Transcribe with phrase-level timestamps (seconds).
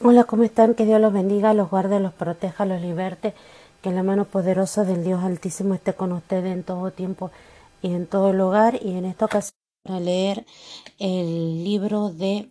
[0.00, 0.74] Hola, ¿cómo están?
[0.74, 3.34] Que Dios los bendiga, los guarde, los proteja, los liberte.
[3.82, 7.32] Que la mano poderosa del Dios Altísimo esté con ustedes en todo tiempo
[7.82, 8.78] y en todo lugar.
[8.80, 9.56] Y en esta ocasión
[9.86, 10.46] a leer
[11.00, 12.48] el libro de,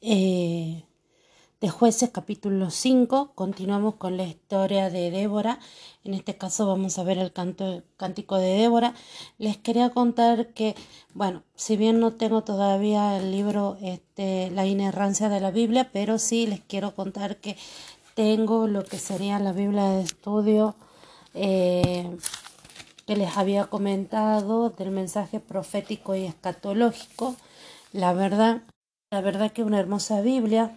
[0.00, 0.84] eh,
[1.62, 3.34] de jueces capítulo 5.
[3.36, 5.60] Continuamos con la historia de Débora.
[6.02, 8.94] En este caso vamos a ver el canto, cántico de Débora.
[9.38, 10.74] Les quería contar que,
[11.14, 16.18] bueno, si bien no tengo todavía el libro este, La inerrancia de la Biblia, pero
[16.18, 17.56] sí les quiero contar que
[18.16, 20.74] tengo lo que sería la Biblia de estudio
[21.32, 22.10] eh,
[23.06, 27.36] que les había comentado del mensaje profético y escatológico.
[27.92, 28.62] La verdad,
[29.12, 30.76] la verdad que una hermosa Biblia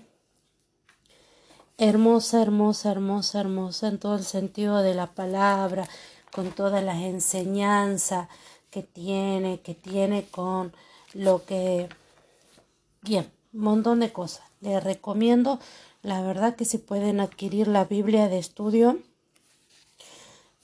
[1.78, 5.88] hermosa, hermosa, hermosa, hermosa en todo el sentido de la palabra,
[6.32, 8.30] con todas las enseñanzas
[8.70, 10.74] que tiene, que tiene con
[11.14, 11.90] lo que...
[13.02, 14.46] Bien, un montón de cosas.
[14.62, 15.60] Les recomiendo,
[16.02, 19.00] la verdad que si pueden adquirir la Biblia de estudio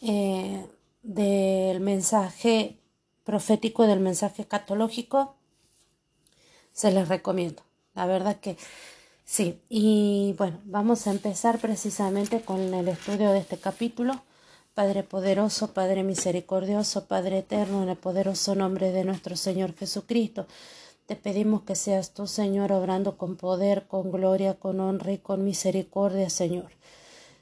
[0.02, 0.66] eh,
[1.03, 2.78] del mensaje
[3.23, 5.35] profético, del mensaje catológico,
[6.73, 7.63] se les recomiendo.
[7.94, 8.57] La verdad que
[9.31, 14.21] Sí, y bueno, vamos a empezar precisamente con el estudio de este capítulo.
[14.73, 20.47] Padre poderoso, Padre misericordioso, Padre eterno, en el poderoso nombre de nuestro Señor Jesucristo,
[21.05, 25.45] te pedimos que seas tú, Señor, obrando con poder, con gloria, con honra y con
[25.45, 26.71] misericordia, Señor.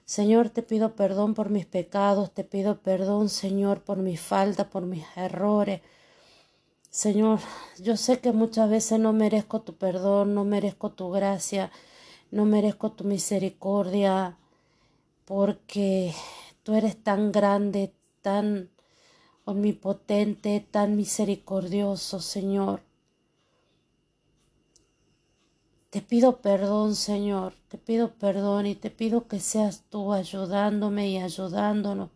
[0.05, 4.83] Señor, te pido perdón por mis pecados, te pido perdón, Señor, por mi falta, por
[4.83, 5.81] mis errores.
[6.91, 7.39] Señor,
[7.77, 11.71] yo sé que muchas veces no merezco tu perdón, no merezco tu gracia,
[12.31, 14.37] no merezco tu misericordia,
[15.25, 16.15] porque
[16.63, 18.71] tú eres tan grande, tan
[19.45, 22.81] omnipotente, tan misericordioso, Señor.
[25.91, 31.17] Te pido perdón, Señor, te pido perdón y te pido que seas tú ayudándome y
[31.19, 32.09] ayudándonos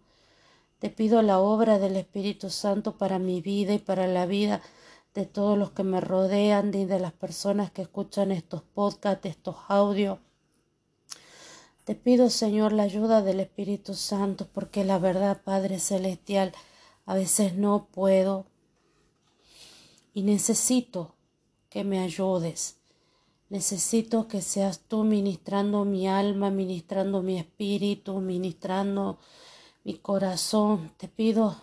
[0.84, 4.61] te pido la obra del Espíritu Santo para mi vida y para la vida
[5.14, 9.55] de todos los que me rodean y de las personas que escuchan estos podcasts, estos
[9.70, 10.20] audios.
[11.86, 16.52] Te pido, Señor, la ayuda del Espíritu Santo, porque la verdad, Padre Celestial,
[17.05, 18.45] a veces no puedo
[20.14, 21.16] y necesito
[21.70, 22.76] que me ayudes.
[23.48, 29.17] Necesito que seas tú ministrando mi alma, ministrando mi espíritu, ministrando
[29.83, 30.92] mi corazón.
[30.98, 31.55] Te pido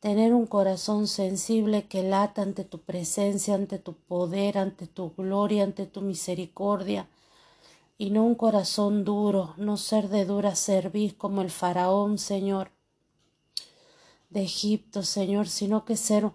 [0.00, 5.64] tener un corazón sensible que lata ante tu presencia, ante tu poder, ante tu gloria,
[5.64, 7.08] ante tu misericordia,
[7.98, 12.72] y no un corazón duro, no ser de dura cerviz como el faraón, Señor,
[14.30, 16.28] de Egipto, Señor, sino que ser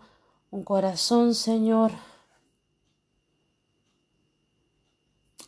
[0.49, 1.91] un corazón, Señor,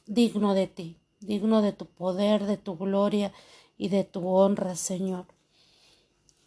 [0.08, 3.32] digno de ti, digno de tu poder, de tu gloria
[3.80, 5.26] y de tu honra, Señor.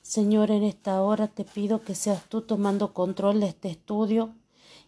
[0.03, 4.35] Señor, en esta hora te pido que seas tú tomando control de este estudio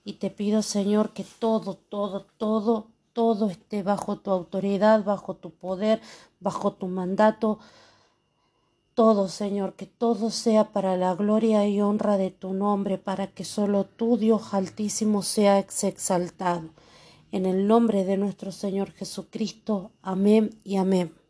[0.04, 5.50] y te pido, Señor, que todo, todo, todo, todo esté bajo tu autoridad, bajo tu
[5.50, 6.02] poder,
[6.38, 7.58] bajo tu mandato.
[8.92, 13.44] Todo, Señor, que todo sea para la gloria y honra de tu nombre, para que
[13.44, 16.68] solo tú, Dios Altísimo, sea exaltado.
[17.32, 19.92] En el nombre de nuestro Señor Jesucristo.
[20.02, 21.23] Amén y amén.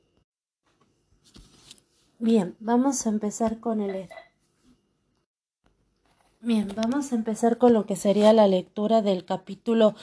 [2.25, 4.09] Bien, vamos a empezar con el
[6.41, 9.95] Bien, vamos a empezar con lo que sería la lectura del capítulo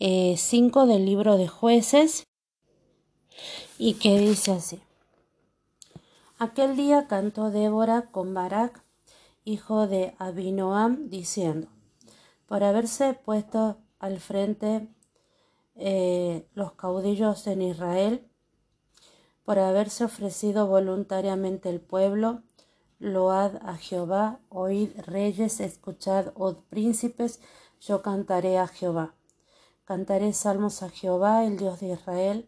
[0.00, 2.26] eh, del libro de jueces
[3.78, 4.80] y que dice así.
[6.40, 8.82] Aquel día cantó Débora con Barak,
[9.44, 11.68] hijo de Abinoam, diciendo,
[12.46, 14.88] por haberse puesto al frente
[15.76, 18.27] eh, los caudillos en Israel,
[19.48, 22.42] por haberse ofrecido voluntariamente el pueblo.
[22.98, 27.40] Load a Jehová, oíd reyes, escuchad, od príncipes,
[27.80, 29.14] yo cantaré a Jehová.
[29.86, 32.46] Cantaré salmos a Jehová, el Dios de Israel.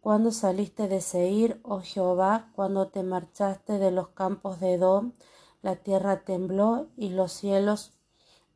[0.00, 5.12] Cuando saliste de Seir, oh Jehová, cuando te marchaste de los campos de Edom,
[5.62, 7.92] la tierra tembló y los cielos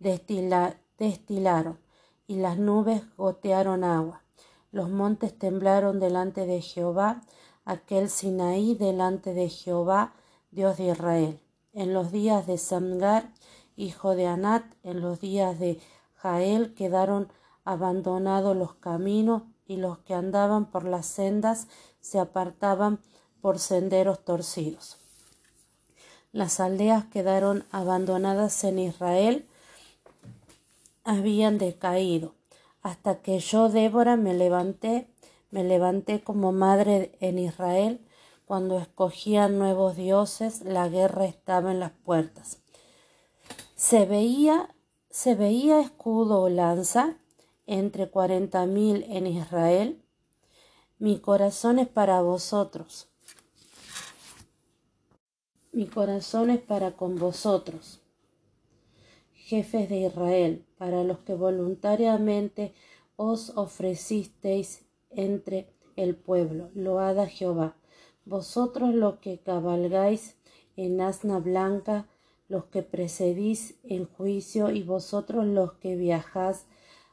[0.01, 1.79] destilaron
[2.27, 4.25] y las nubes gotearon agua.
[4.73, 7.23] Los montes temblaron delante de Jehová,
[7.65, 10.15] aquel Sinaí delante de Jehová,
[10.53, 11.41] Dios de Israel.
[11.73, 13.31] En los días de Samgar,
[13.77, 15.81] hijo de Anat, en los días de
[16.15, 17.33] Jael quedaron
[17.65, 21.67] abandonados los caminos y los que andaban por las sendas
[22.01, 23.01] se apartaban
[23.41, 24.99] por senderos torcidos.
[26.33, 29.49] Las aldeas quedaron abandonadas en Israel,
[31.03, 32.35] habían decaído
[32.83, 35.09] hasta que yo, Débora, me levanté,
[35.51, 38.01] me levanté como madre en Israel,
[38.47, 42.59] cuando escogían nuevos dioses, la guerra estaba en las puertas.
[43.77, 44.75] Se veía,
[45.09, 47.17] se veía escudo o lanza
[47.67, 50.03] entre cuarenta mil en Israel.
[50.99, 53.09] Mi corazón es para vosotros.
[55.73, 58.00] Mi corazón es para con vosotros
[59.51, 62.73] jefes de Israel, para los que voluntariamente
[63.17, 65.67] os ofrecisteis entre
[65.97, 66.71] el pueblo.
[66.75, 67.75] Load a Jehová.
[68.25, 70.37] Vosotros los que cabalgáis
[70.77, 72.07] en asna blanca,
[72.49, 76.67] los que precedís en juicio, y vosotros los que viajás,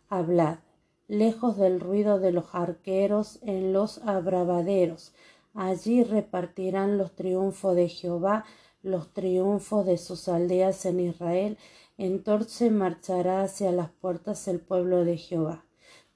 [0.07, 0.59] hablad,
[1.07, 5.11] lejos del ruido de los arqueros en los abravaderos.
[5.55, 8.45] Allí repartirán los triunfos de Jehová,
[8.83, 11.57] los triunfos de sus aldeas en Israel,
[11.97, 15.65] entonces marchará hacia las puertas el pueblo de Jehová.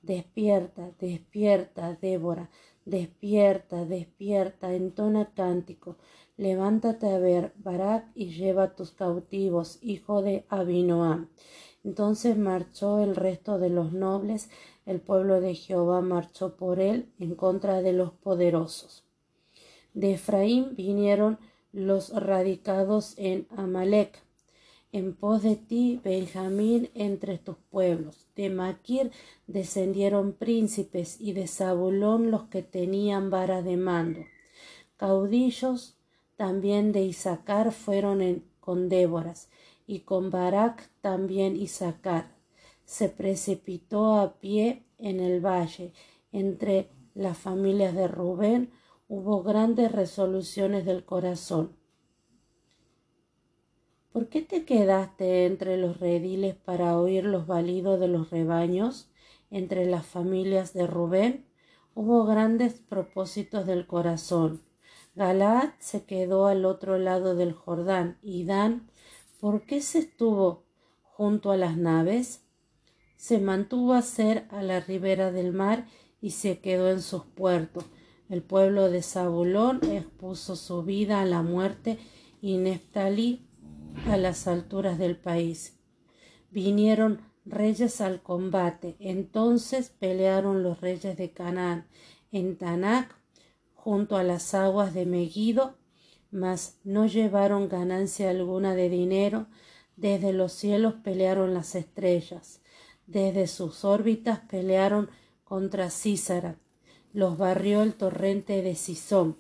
[0.01, 2.50] Despierta, despierta, Débora,
[2.86, 5.98] despierta, despierta, entona cántico.
[6.38, 11.30] Levántate a ver, Barak, y lleva tus cautivos, hijo de Abinoam.
[11.84, 14.50] Entonces marchó el resto de los nobles,
[14.86, 19.04] el pueblo de Jehová marchó por él en contra de los poderosos.
[19.94, 21.39] De Efraín vinieron
[21.72, 24.24] los radicados en Amalek,
[24.91, 28.27] en pos de ti, Benjamín, entre tus pueblos.
[28.35, 29.11] De Maquir
[29.47, 34.21] descendieron príncipes y de Zabulón los que tenían vara de mando.
[34.97, 35.95] Caudillos
[36.35, 39.49] también de Isaacar fueron con Déboras,
[39.88, 42.31] y con Barak también Isaacar.
[42.85, 45.93] Se precipitó a pie en el valle.
[46.31, 48.71] Entre las familias de Rubén
[49.09, 51.81] hubo grandes resoluciones del corazón
[54.12, 59.10] ¿Por qué te quedaste entre los rediles para oír los balidos de los rebaños?
[59.50, 61.46] Entre las familias de Rubén
[61.96, 64.63] hubo grandes propósitos del corazón.
[65.16, 68.90] Galaad se quedó al otro lado del Jordán y Dan,
[69.40, 70.66] ¿por qué se estuvo
[71.04, 72.44] junto a las naves?
[73.16, 75.88] Se mantuvo a ser a la ribera del mar
[76.19, 77.86] y se quedó en sus puertos.
[78.30, 81.98] El pueblo de Zabulón expuso su vida a la muerte
[82.42, 83.48] y Neftalí
[84.07, 85.77] a las alturas del país.
[86.49, 88.95] Vinieron reyes al combate.
[88.99, 91.88] Entonces pelearon los reyes de Canaán
[92.31, 93.15] en Tanac,
[93.73, 95.77] junto a las aguas de Megiddo,
[96.29, 99.47] mas no llevaron ganancia alguna de dinero.
[99.95, 102.61] Desde los cielos pelearon las estrellas.
[103.07, 105.09] Desde sus órbitas pelearon
[105.43, 106.57] contra Císara.
[107.13, 109.35] Los barrió el torrente de Sisón,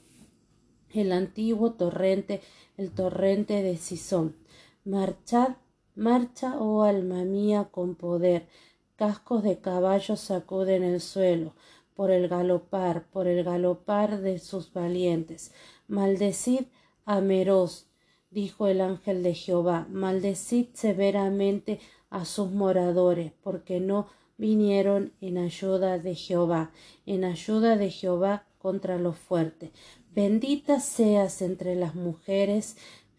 [0.93, 2.41] el antiguo torrente,
[2.75, 4.40] el torrente de Sisón.
[4.83, 5.57] Marchad,
[5.95, 8.47] marcha, oh alma mía, con poder.
[8.95, 11.53] Cascos de caballos sacuden el suelo,
[11.95, 15.53] por el galopar, por el galopar de sus valientes.
[15.87, 16.65] Maldecid
[17.05, 17.89] a Meroz,
[18.31, 21.79] dijo el ángel de Jehová, maldecid severamente
[22.09, 24.07] a sus moradores, porque no
[24.37, 26.71] vinieron en ayuda de Jehová,
[27.05, 29.69] en ayuda de Jehová contra los fuertes.
[30.15, 32.77] Bendita seas entre las mujeres,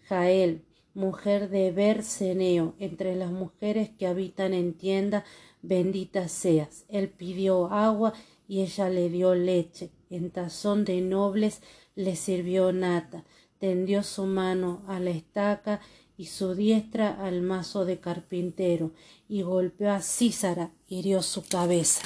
[0.08, 5.24] Jael, mujer de Berceneo, entre las mujeres que habitan en tienda,
[5.62, 6.84] bendita seas.
[6.88, 8.12] Él pidió agua
[8.48, 9.90] y ella le dio leche.
[10.10, 11.62] En tazón de nobles
[11.94, 13.24] le sirvió nata.
[13.58, 15.80] Tendió su mano a la estaca
[16.16, 18.92] y su diestra al mazo de carpintero,
[19.28, 22.02] y golpeó a Císara, hirió su cabeza.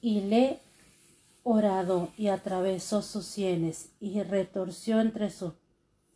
[0.00, 0.60] Y le
[1.42, 5.52] orado y atravesó sus sienes, y retorció entre sus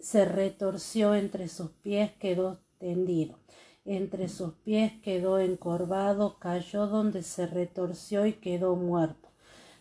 [0.00, 3.38] se retorció entre sus pies, quedó tendido.
[3.84, 9.28] Entre sus pies quedó encorvado, cayó donde se retorció y quedó muerto.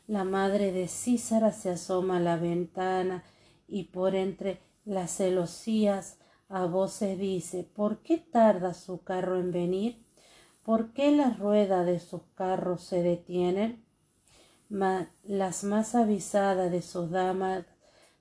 [0.07, 3.23] La madre de Císara se asoma a la ventana
[3.67, 10.03] y por entre las celosías a voces dice ¿Por qué tarda su carro en venir?
[10.63, 13.85] ¿Por qué las ruedas de sus carros se detienen?
[14.69, 17.65] las más avisadas de sus damas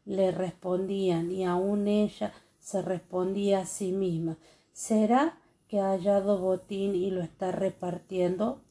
[0.09, 4.39] le respondían y aun ella se respondía a sí misma
[4.73, 5.39] ¿Será
[5.69, 8.63] que ha hallado botín y lo está repartiendo?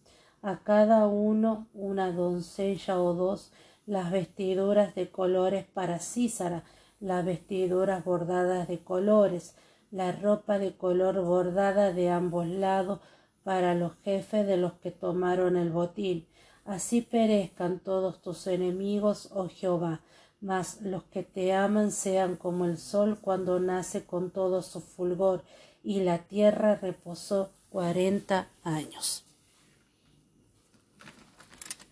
[0.41, 3.51] A cada uno una doncella o dos
[3.86, 6.63] las vestiduras de colores para Císara,
[7.00, 9.56] las vestiduras bordadas de colores,
[9.91, 13.00] la ropa de color bordada de ambos lados
[13.44, 16.25] para los jefes de los que tomaron el botín.
[16.65, 20.01] Así perezcan todos tus enemigos, oh Jehová,
[20.41, 25.44] mas los que te aman sean como el sol cuando nace con todo su fulgor,
[25.84, 29.24] y la tierra reposó 40 años.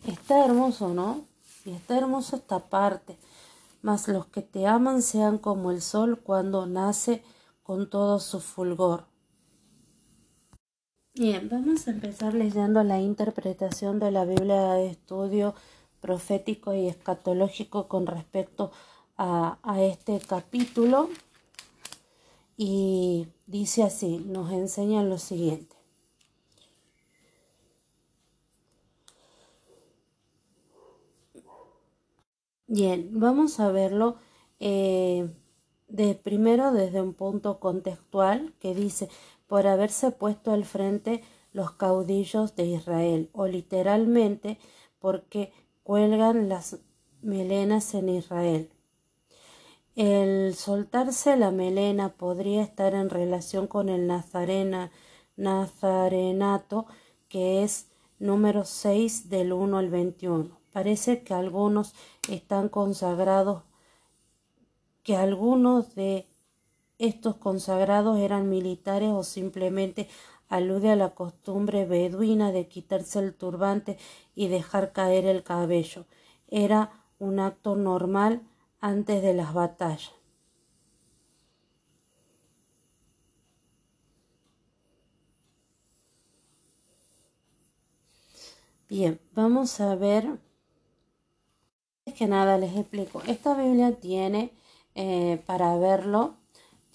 [0.05, 1.25] Está hermoso, ¿no?
[1.65, 3.17] Y está hermoso esta parte.
[3.81, 7.23] Mas los que te aman sean como el sol cuando nace
[7.63, 9.05] con todo su fulgor.
[11.13, 15.55] Bien, vamos a empezar leyendo la interpretación de la Biblia de estudio
[16.05, 18.71] profético y escatológico con respecto
[19.17, 21.09] a, este capítulo.
[22.57, 25.75] Y dice así, nos enseña lo siguiente.
[32.67, 34.17] Bien, vamos a verlo
[34.59, 35.27] eh,
[35.87, 39.09] de primero desde un punto contextual que dice
[39.47, 44.59] por haberse puesto al frente los caudillos de Israel o literalmente
[44.99, 45.51] porque
[45.85, 46.79] cuelgan las
[47.21, 48.71] melenas en Israel.
[49.95, 54.91] El soltarse la melena podría estar en relación con el nazarena,
[55.37, 56.87] nazarenato
[57.29, 60.57] que es número 6 del 1 al 21.
[60.73, 61.93] Parece que algunos
[62.29, 63.61] están consagrados,
[65.03, 66.27] que algunos de
[66.97, 70.09] estos consagrados eran militares o simplemente
[70.49, 73.97] alude a la costumbre beduina de quitarse el turbante
[74.35, 76.05] y dejar caer el cabello.
[76.47, 78.41] Era un acto normal
[78.79, 80.13] antes de las batallas.
[88.87, 90.37] Bien, vamos a ver
[92.15, 93.21] que nada les explico.
[93.27, 94.51] Esta Biblia tiene,
[94.93, 96.35] eh, para verlo,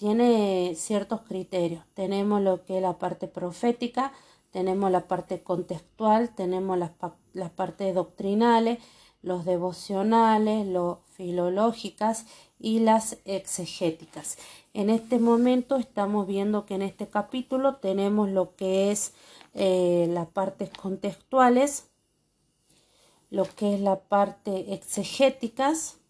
[0.01, 1.83] tiene ciertos criterios.
[1.93, 4.11] Tenemos lo que es la parte profética,
[4.49, 8.79] tenemos la parte contextual, tenemos las, partes doctrinales,
[9.21, 12.25] los devocionales, los filológicas
[12.57, 14.39] y las exegéticas.
[14.73, 19.13] En este momento estamos viendo que en este capítulo tenemos lo que es
[19.53, 21.91] eh, las partes contextuales,
[23.29, 26.00] lo que es la parte exegéticas,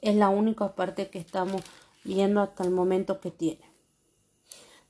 [0.00, 1.62] es la única parte que estamos
[2.04, 3.68] viendo hasta el momento que tiene.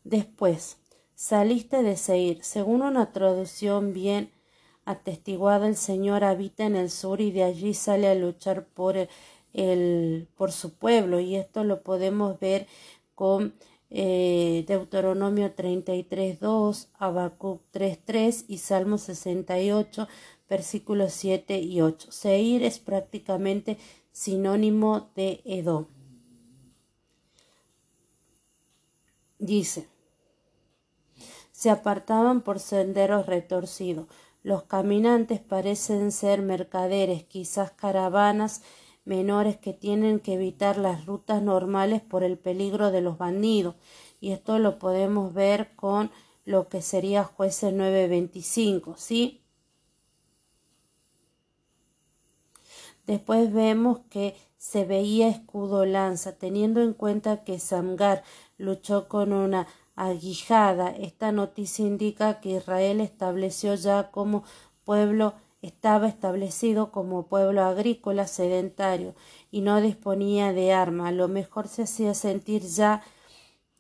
[0.05, 0.79] Después,
[1.15, 2.43] saliste de Seir.
[2.43, 4.33] Según una traducción bien
[4.85, 8.97] atestiguada, el Señor habita en el sur y de allí sale a luchar por,
[9.53, 11.21] el, por su pueblo.
[11.21, 12.67] Y esto lo podemos ver
[13.15, 13.55] con
[13.91, 20.09] eh, Deuteronomio 33, 2, Habacuc 3, 3 y Salmo 68,
[20.49, 22.13] versículos 7 y 8.
[22.13, 23.77] Seir es prácticamente
[24.19, 25.87] sinónimo de Edom.
[29.39, 29.87] Dice,
[31.53, 34.09] se apartaban por senderos retorcidos.
[34.43, 38.63] Los caminantes parecen ser mercaderes, quizás caravanas
[39.05, 43.77] menores que tienen que evitar las rutas normales por el peligro de los bandidos.
[44.21, 46.11] Y esto lo podemos ver con
[46.45, 49.45] lo que sería jueces 925, ¿sí?
[53.09, 58.23] Después vemos que se veía escudo lanza, teniendo en cuenta que Samgar
[58.59, 60.91] luchó con una aguijada.
[60.91, 64.45] Esta noticia indica que Israel estableció ya como
[64.85, 69.15] pueblo estaba establecido como pueblo agrícola sedentario
[69.51, 71.09] y no disponía de arma.
[71.09, 73.03] A lo mejor se hacía sentir ya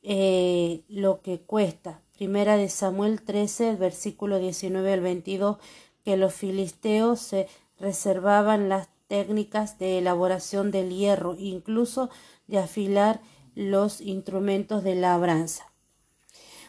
[0.02, 2.00] eh, lo que cuesta.
[2.16, 5.58] Primera de Samuel 13, versículo 19 al 22,
[6.02, 7.46] que los filisteos se
[7.78, 12.10] reservaban las técnicas de elaboración del hierro, incluso
[12.46, 13.20] de afilar
[13.54, 15.72] los instrumentos de labranza.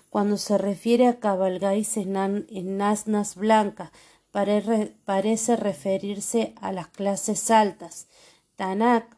[0.10, 3.91] Cuando se refiere a cabalgáis en asnas blancas,
[4.31, 8.08] parece referirse a las clases altas.
[8.55, 9.17] Tanak,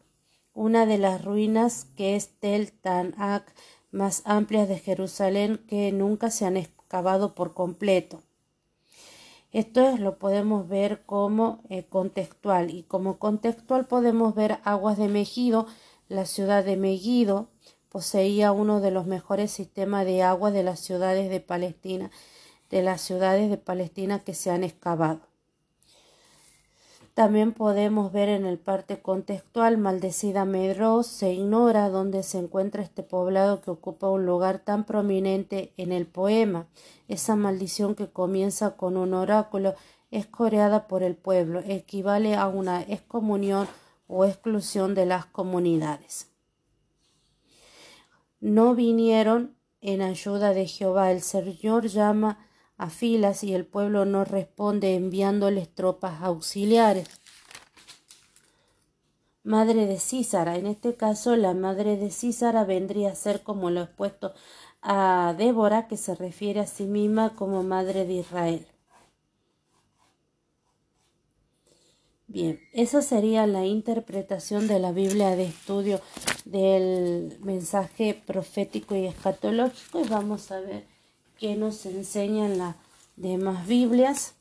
[0.53, 3.53] una de las ruinas que es Tel Tanak
[3.91, 8.21] más amplias de Jerusalén que nunca se han excavado por completo.
[9.51, 15.67] Esto lo podemos ver como eh, contextual y como contextual podemos ver aguas de Megido.
[16.07, 17.49] La ciudad de Megido
[17.89, 22.11] poseía uno de los mejores sistemas de agua de las ciudades de Palestina
[22.71, 25.30] de las ciudades de Palestina que se han excavado.
[27.21, 33.03] También podemos ver en el parte contextual maldecida Medros se ignora dónde se encuentra este
[33.03, 36.65] poblado que ocupa un lugar tan prominente en el poema.
[37.07, 39.75] Esa maldición que comienza con un oráculo
[40.09, 43.67] es coreada por el pueblo, equivale a una excomunión
[44.07, 46.31] o exclusión de las comunidades.
[48.39, 51.11] No vinieron en ayuda de Jehová.
[51.11, 52.39] El Señor llama
[52.81, 57.07] a filas y el pueblo no responde enviándoles tropas auxiliares.
[59.43, 60.55] madre de Císara.
[60.55, 64.33] En este caso, la madre de Císara vendría a ser como lo expuesto
[64.81, 68.67] a Débora, que se refiere a sí misma como madre de Israel.
[72.27, 76.01] Bien, esa sería la interpretación de la Biblia de estudio
[76.45, 80.90] del mensaje profético y escatológico y vamos a ver
[81.41, 82.75] qué nos enseñan las
[83.15, 84.35] demás Biblias.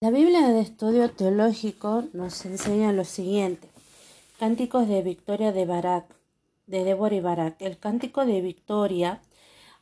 [0.00, 3.68] La Biblia de estudio teológico nos enseña lo siguiente.
[4.40, 6.06] Cánticos de victoria de Barak,
[6.66, 7.62] de Débora y Barak.
[7.62, 9.20] El cántico de victoria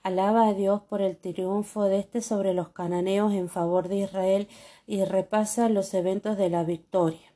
[0.02, 4.46] alaba a Dios por el triunfo de éste sobre los cananeos en favor de Israel
[4.86, 7.32] y repasa los eventos de la victoria.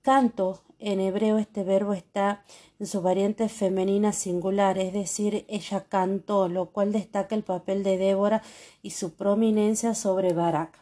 [0.00, 2.42] Canto, en hebreo este verbo está
[2.78, 7.98] en su variante femenina singular, es decir, ella cantó, lo cual destaca el papel de
[7.98, 8.42] Débora
[8.82, 10.78] y su prominencia sobre Barak.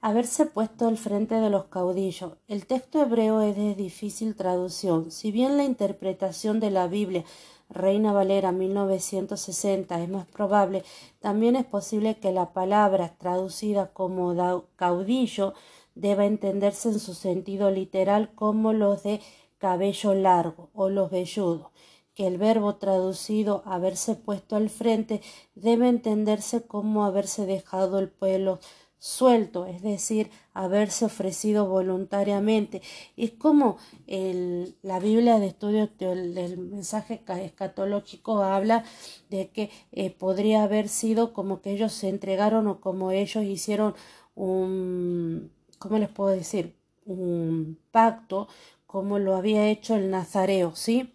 [0.00, 2.34] Haberse puesto al frente de los caudillos.
[2.46, 5.10] El texto hebreo es de difícil traducción.
[5.10, 7.24] Si bien la interpretación de la Biblia
[7.70, 10.84] Reina Valera 1960 es más probable,
[11.20, 15.54] también es posible que la palabra traducida como caudillo
[15.94, 19.20] deba entenderse en su sentido literal como los de
[19.58, 21.68] cabello largo o los velludos,
[22.14, 25.20] que el verbo traducido haberse puesto al frente
[25.54, 28.60] debe entenderse como haberse dejado el pelo
[28.98, 32.80] suelto, es decir, haberse ofrecido voluntariamente.
[33.18, 38.82] Es como el, la Biblia de estudio del mensaje escatológico habla
[39.28, 43.94] de que eh, podría haber sido como que ellos se entregaron o como ellos hicieron
[44.34, 45.50] un,
[45.84, 46.74] ¿cómo les puedo decir?
[47.04, 48.48] Un pacto
[48.86, 51.12] como lo había hecho el nazareo, ¿sí?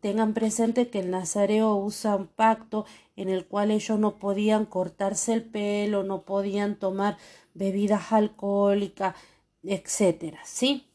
[0.00, 2.84] Tengan presente que el nazareo usa un pacto
[3.16, 7.16] en el cual ellos no podían cortarse el pelo, no podían tomar
[7.54, 9.16] bebidas alcohólicas,
[9.62, 10.86] etcétera, ¿sí?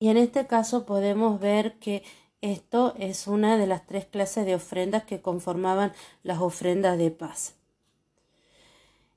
[0.00, 2.02] Y en este caso podemos ver que
[2.40, 5.92] esto es una de las tres clases de ofrendas que conformaban
[6.24, 7.54] las ofrendas de paz.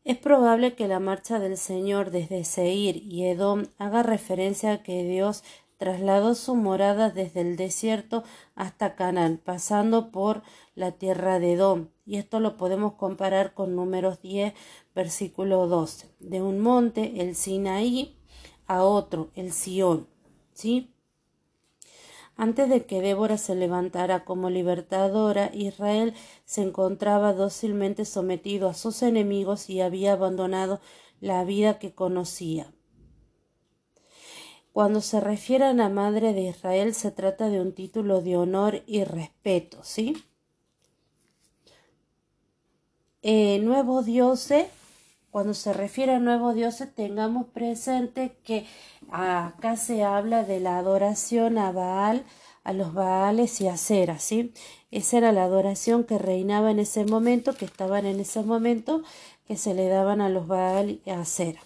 [0.08, 5.04] Es probable que la marcha del Señor desde Seir y Edom haga referencia a que
[5.04, 5.44] Dios
[5.76, 8.24] trasladó su morada desde el desierto
[8.56, 10.44] hasta Canaán, pasando por
[10.76, 11.90] la tierra de Edom.
[12.06, 14.54] Y esto lo podemos comparar con números 10,
[14.96, 16.08] versículo 12.
[16.22, 18.18] De un monte, el Sinaí,
[18.66, 20.08] a otro, el Sión.
[20.54, 20.94] ¿Sí?
[22.38, 26.14] Antes de que Débora se levantara como libertadora, Israel
[26.46, 30.80] se encontraba dócilmente sometido a sus enemigos y había abandonado
[31.20, 32.72] la vida que conocía.
[34.72, 39.04] Cuando se refiere a madre de Israel se trata de un título de honor y
[39.04, 40.24] respeto, ¿sí?
[43.24, 44.68] Eh, nuevo dioses
[45.38, 48.66] cuando se refiere a nuevos dioses, tengamos presente que
[49.12, 52.26] acá se habla de la adoración a Baal,
[52.64, 54.52] a los Baales y a Cera, ¿sí?
[54.90, 59.04] Esa era la adoración que reinaba en ese momento, que estaban en ese momento,
[59.46, 61.62] que se le daban a los Baal y a Cera.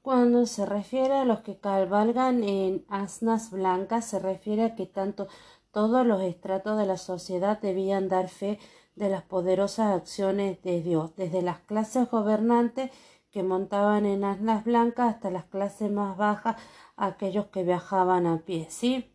[0.00, 5.28] Cuando se refiere a los que cabalgan en asnas blancas, se refiere a que tanto
[5.70, 8.58] todos los estratos de la sociedad debían dar fe
[8.96, 12.90] de las poderosas acciones de Dios, desde las clases gobernantes
[13.30, 16.56] que montaban en asnas blancas hasta las clases más bajas,
[16.96, 19.10] aquellos que viajaban a pie, ¿sí?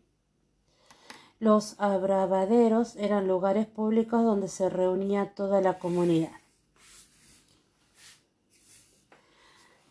[1.38, 6.32] Los abravaderos eran lugares públicos donde se reunía toda la comunidad.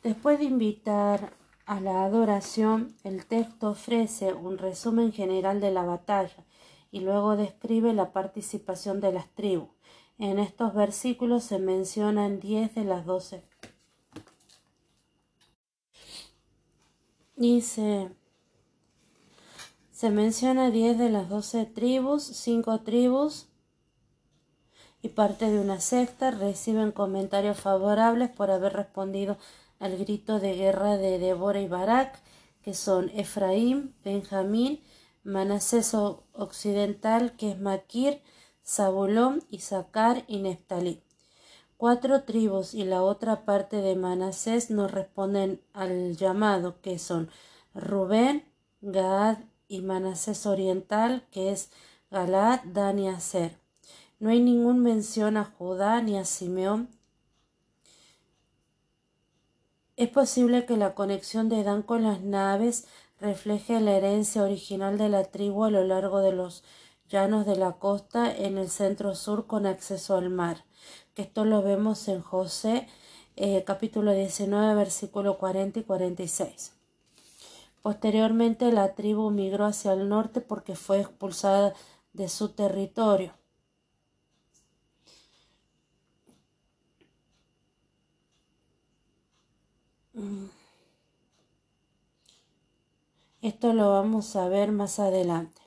[0.04, 1.34] Después de invitar
[1.66, 6.46] a la adoración, el texto ofrece un resumen general de la batalla
[6.92, 9.70] y luego describe la participación de las tribus.
[10.20, 13.42] En estos versículos se mencionan diez de las doce.
[17.38, 18.10] Y se,
[20.12, 23.48] menciona diez de las doce tribus, cinco tribus
[25.02, 29.38] y parte de una sexta reciben comentarios favorables por haber respondido
[29.80, 32.20] al grito de guerra de Débora y Barak,
[32.62, 34.82] que son Efraín, Benjamín,
[35.24, 38.22] Manasés occidental, que es Maquir,
[38.66, 41.02] Zabulón, Isaacar y Neftalí.
[41.78, 47.30] Cuatro tribus y la otra parte de Manasés no responden al llamado, que son
[47.74, 48.44] Rubén,
[48.82, 51.72] Gad y Manasés oriental, que es
[52.12, 53.58] Galad, Dan y Aser.
[54.20, 56.90] No hay ninguna mención a Judá ni a Simeón.
[59.96, 62.88] Es posible que la conexión de Dan con las naves
[63.20, 66.64] refleje la herencia original de la tribu a lo largo de los
[67.10, 70.64] llanos de la costa en el centro sur con acceso al mar,
[71.16, 72.88] que esto lo vemos en José
[73.36, 76.74] eh, capítulo 19, versículo 40 y 46.
[77.82, 81.74] Posteriormente la tribu migró hacia el norte porque fue expulsada
[82.14, 83.34] de su territorio.
[93.42, 95.59] Esto lo vamos a ver más adelante.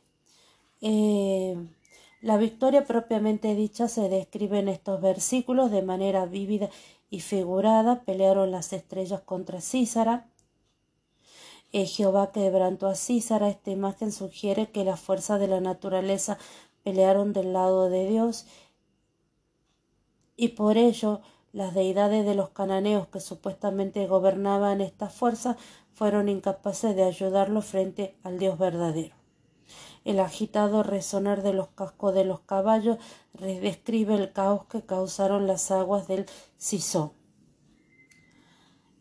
[0.82, 1.56] Eh,
[2.20, 6.68] la victoria propiamente dicha se describe en estos versículos de manera vívida
[7.08, 8.02] y figurada.
[8.04, 10.26] Pelearon las estrellas contra Císara.
[11.72, 13.48] Eh, Jehová quebrantó a Císara.
[13.48, 16.36] Esta imagen sugiere que las fuerzas de la naturaleza
[16.82, 18.46] pelearon del lado de Dios
[20.36, 21.20] y por ello
[21.52, 25.56] las deidades de los cananeos que supuestamente gobernaban estas fuerzas
[25.94, 29.21] fueron incapaces de ayudarlo frente al Dios verdadero.
[30.04, 32.98] El agitado resonar de los cascos de los caballos
[33.34, 37.12] describe el caos que causaron las aguas del Sisón.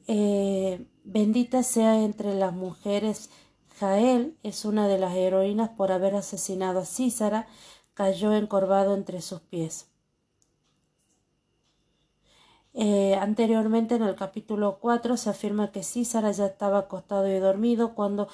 [0.07, 3.29] Eh, bendita sea entre las mujeres
[3.81, 7.47] Jael es una de las heroínas por haber asesinado a Císara,
[7.95, 9.89] cayó encorvado entre sus pies.
[12.75, 17.95] Eh, anteriormente en el capítulo 4 se afirma que Císara ya estaba acostado y dormido
[17.95, 18.27] cuando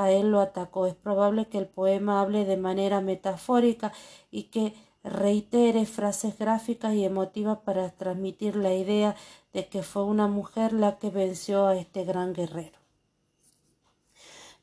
[0.00, 0.86] Jael lo atacó.
[0.86, 3.92] Es probable que el poema hable de manera metafórica
[4.30, 9.14] y que reitere frases gráficas y emotivas para transmitir la idea
[9.52, 12.78] de que fue una mujer la que venció a este gran guerrero.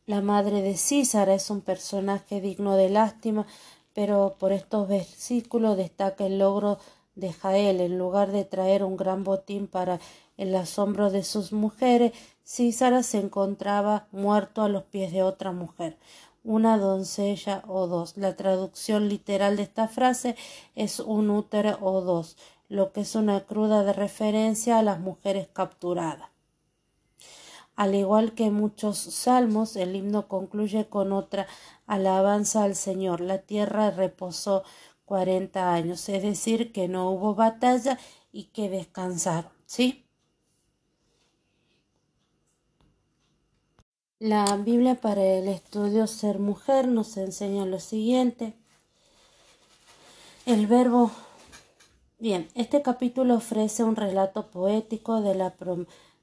[0.05, 3.45] La madre de Císara es un personaje digno de lástima,
[3.93, 6.79] pero por estos versículos destaca el logro
[7.15, 9.99] de Jael, en lugar de traer un gran botín para
[10.37, 12.13] el asombro de sus mujeres,
[12.45, 15.97] Císara se encontraba muerto a los pies de otra mujer,
[16.43, 18.15] una doncella o dos.
[18.15, 20.35] La traducción literal de esta frase
[20.75, 22.37] es un útero o dos,
[22.69, 26.29] lo que es una cruda de referencia a las mujeres capturadas.
[27.75, 31.45] Al igual que muchos salmos, el himno concluye con otra
[31.85, 33.21] alabanza al Señor.
[33.21, 34.63] La tierra reposó
[35.05, 37.99] cuarenta años, es decir, que no hubo batalla
[38.31, 40.06] y que descansaron, ¿sí?
[44.19, 48.55] La Biblia para el estudio Ser Mujer nos enseña lo siguiente.
[50.47, 51.11] El verbo...
[52.17, 55.53] Bien, este capítulo ofrece un relato poético de la,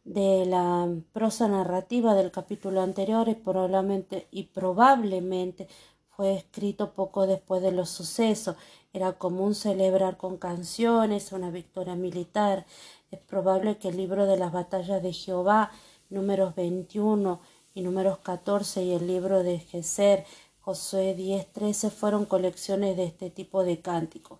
[0.03, 5.69] de la prosa narrativa del capítulo anterior y probablemente, y probablemente
[6.17, 8.57] fue escrito poco después de los sucesos.
[8.93, 12.67] Era común celebrar con canciones una victoria militar.
[13.13, 15.71] Es probable que el libro de las batallas de Jehová,
[16.11, 17.39] números 21
[17.75, 20.25] y números 14 y el libro de Geser,
[20.61, 24.39] Josué 10, 13 fueron colecciones de este tipo de cánticos.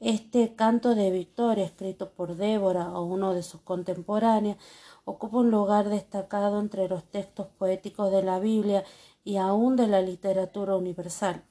[0.00, 4.56] Este canto de victoria, escrito por Débora o uno de sus contemporáneos,
[5.04, 8.84] ocupa un lugar destacado entre los textos poéticos de la Biblia
[9.24, 11.42] y aún de la literatura universal.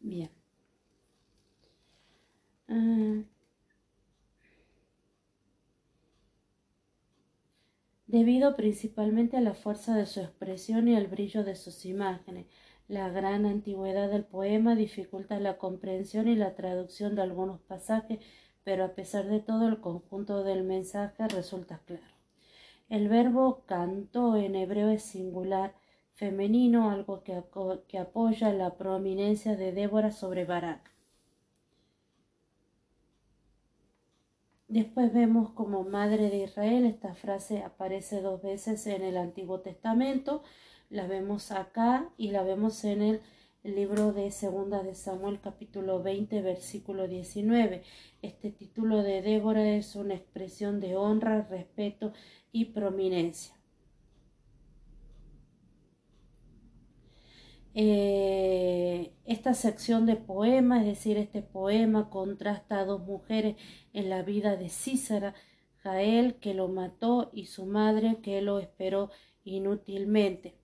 [0.00, 0.30] Bien.
[2.68, 3.38] Ah.
[8.08, 12.46] Debido principalmente a la fuerza de su expresión y al brillo de sus imágenes.
[12.88, 18.18] La gran antigüedad del poema dificulta la comprensión y la traducción de algunos pasajes,
[18.64, 22.02] pero a pesar de todo el conjunto del mensaje resulta claro.
[22.88, 25.74] El verbo cantó en hebreo es singular,
[26.14, 27.44] femenino, algo que,
[27.88, 30.97] que apoya la prominencia de Débora sobre Barak.
[34.68, 40.42] Después vemos como Madre de Israel, esta frase aparece dos veces en el Antiguo Testamento,
[40.90, 43.22] la vemos acá y la vemos en el
[43.62, 47.82] libro de Segunda de Samuel capítulo 20 versículo 19.
[48.20, 52.12] Este título de Débora es una expresión de honra, respeto
[52.52, 53.58] y prominencia.
[57.80, 63.54] Eh, esta sección de poema, es decir, este poema contrasta a dos mujeres
[63.98, 65.34] en la vida de Císara,
[65.82, 69.10] Jael que lo mató y su madre que lo esperó
[69.44, 70.54] inútilmente.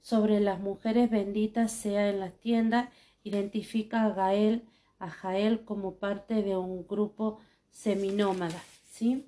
[0.00, 2.88] Sobre las mujeres benditas sea en las tiendas,
[3.22, 4.64] identifica a Gael,
[4.98, 7.40] a Jael como parte de un grupo
[7.70, 9.26] seminómada, ¿sí?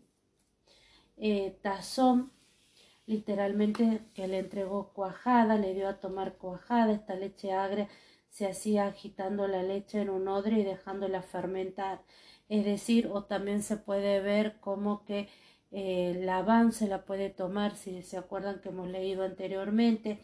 [1.18, 2.32] Eh, Tazón
[3.06, 7.88] literalmente que le entregó cuajada, le dio a tomar cuajada, esta leche agria
[8.36, 12.02] se hacía agitando la leche en un odre y dejándola fermentar.
[12.50, 15.28] Es decir, o también se puede ver como que
[15.70, 20.20] eh, la van se la puede tomar, si se acuerdan que hemos leído anteriormente,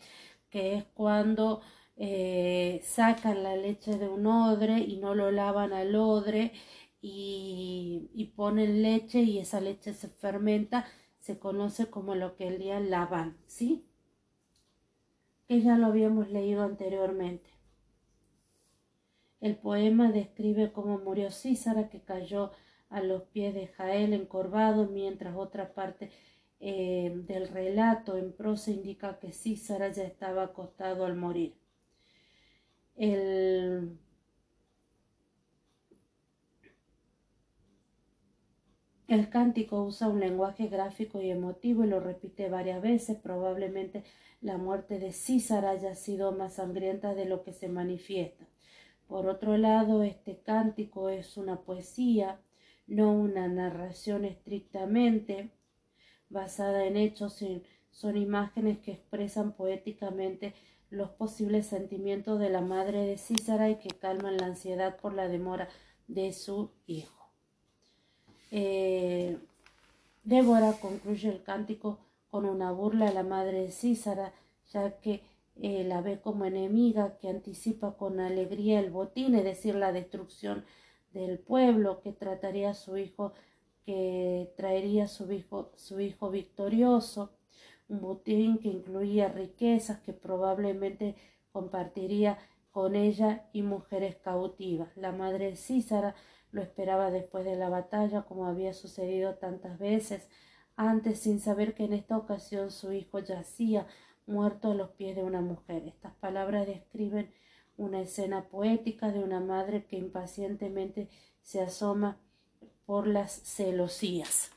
[0.50, 1.62] que es cuando
[1.96, 6.52] eh, sacan la leche de un odre y no lo lavan al odre
[7.00, 10.84] y, y, ponen leche y esa leche se fermenta,
[11.20, 13.86] se conoce como lo que el día lavan, ¿sí?
[15.48, 17.51] Que ya lo habíamos leído anteriormente.
[19.42, 22.52] El poema describe cómo murió Císara, que cayó
[22.90, 26.12] a los pies de Jael encorvado, mientras otra parte
[26.60, 31.56] eh, del relato en prosa indica que Císara ya estaba acostado al morir.
[32.94, 33.98] El,
[39.08, 43.18] el cántico usa un lenguaje gráfico y emotivo y lo repite varias veces.
[43.18, 44.04] Probablemente
[44.40, 48.51] la muerte de Císara haya sido más sangrienta de lo que se manifiesta.
[49.12, 52.40] Por otro lado, este cántico es una poesía,
[52.86, 55.50] no una narración estrictamente
[56.30, 57.44] basada en hechos,
[57.90, 60.54] son imágenes que expresan poéticamente
[60.88, 65.28] los posibles sentimientos de la madre de Císara y que calman la ansiedad por la
[65.28, 65.68] demora
[66.08, 67.30] de su hijo.
[68.50, 69.36] Eh,
[70.24, 71.98] Débora concluye el cántico
[72.30, 74.32] con una burla a la madre de Císara,
[74.72, 75.20] ya que
[75.64, 80.64] eh, la ve como enemiga que anticipa con alegría el botín, es decir, la destrucción
[81.12, 83.32] del pueblo que trataría a su hijo,
[83.86, 87.30] que traería a su hijo, su hijo victorioso,
[87.88, 91.14] un botín que incluía riquezas que probablemente
[91.52, 92.38] compartiría
[92.72, 94.96] con ella y mujeres cautivas.
[94.96, 96.16] La madre Císara
[96.50, 100.28] lo esperaba después de la batalla, como había sucedido tantas veces
[100.74, 103.86] antes, sin saber que en esta ocasión su hijo yacía
[104.26, 105.84] muerto a los pies de una mujer.
[105.86, 107.32] Estas palabras describen
[107.76, 111.08] una escena poética de una madre que impacientemente
[111.42, 112.20] se asoma
[112.86, 114.50] por las celosías.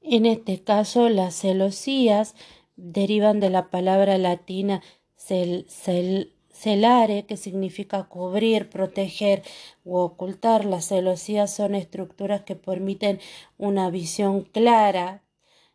[0.00, 2.34] En este caso, las celosías
[2.76, 4.82] derivan de la palabra latina
[5.16, 9.42] celare, que significa cubrir, proteger
[9.84, 10.64] o ocultar.
[10.64, 13.18] Las celosías son estructuras que permiten
[13.56, 15.24] una visión clara,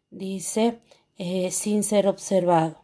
[0.09, 0.79] dice,
[1.17, 2.83] eh, sin ser observado.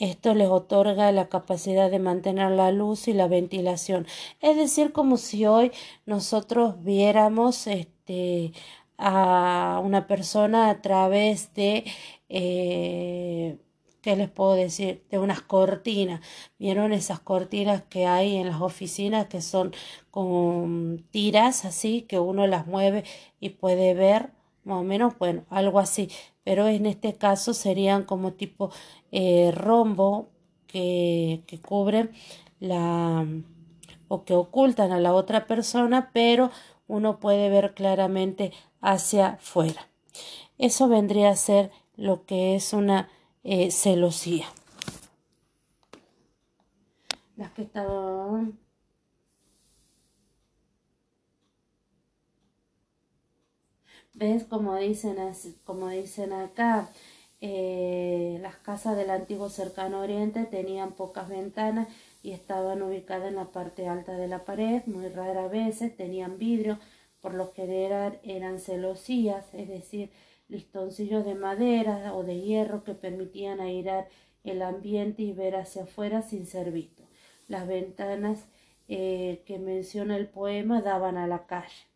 [0.00, 4.06] Esto les otorga la capacidad de mantener la luz y la ventilación.
[4.40, 5.72] Es decir, como si hoy
[6.06, 8.52] nosotros viéramos este,
[8.96, 11.84] a una persona a través de,
[12.30, 13.58] eh,
[14.00, 15.04] ¿qué les puedo decir?
[15.10, 16.20] De unas cortinas.
[16.58, 19.72] ¿Vieron esas cortinas que hay en las oficinas que son
[20.10, 23.04] con tiras así, que uno las mueve
[23.38, 24.30] y puede ver?
[24.64, 26.08] Más o menos, bueno, algo así
[26.44, 28.72] pero en este caso serían como tipo
[29.12, 30.30] eh, rombo
[30.66, 32.10] que, que cubren
[32.58, 33.24] la
[34.08, 36.50] o que ocultan a la otra persona, pero
[36.88, 39.88] uno puede ver claramente hacia afuera.
[40.58, 43.08] Eso vendría a ser lo que es una
[43.44, 44.46] eh, celosía.
[47.36, 48.58] Las que estaban
[54.20, 54.44] ¿Ves?
[54.44, 55.16] Como dicen,
[55.64, 56.90] como dicen acá,
[57.40, 61.88] eh, las casas del antiguo cercano oriente tenían pocas ventanas
[62.22, 66.78] y estaban ubicadas en la parte alta de la pared, muy raras veces tenían vidrio,
[67.22, 70.10] por lo general eran celosías, es decir,
[70.48, 74.06] listoncillos de madera o de hierro que permitían airar
[74.44, 77.04] el ambiente y ver hacia afuera sin ser visto.
[77.48, 78.44] Las ventanas
[78.86, 81.89] eh, que menciona el poema daban a la calle.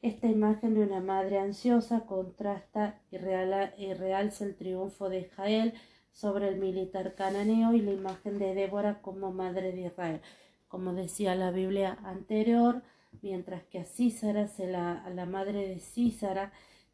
[0.00, 5.74] Esta imagen de una madre ansiosa contrasta y, realza el triunfo de Jael
[6.12, 10.20] sobre el militar cananeo y la imagen de Débora como madre de Israel.
[10.68, 12.82] Como decía la Biblia anterior,
[13.22, 16.52] mientras que a Císara, se a la madre de Císara,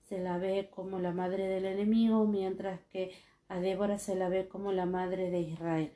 [0.08, 3.12] se la ve como la madre del enemigo, mientras que
[3.48, 5.92] a Débora se la ve como la madre de Israel.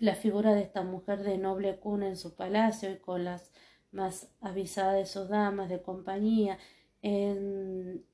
[0.00, 3.52] La figura de esta mujer de noble cuna en su palacio y con las
[3.92, 6.58] más avisadas de sus damas de compañía
[7.02, 8.04] en,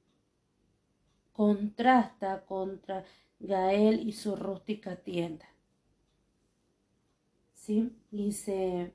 [1.33, 3.05] contrasta contra
[3.39, 5.47] Gael y su rústica tienda.
[7.55, 7.97] ¿Sí?
[8.11, 8.93] Dice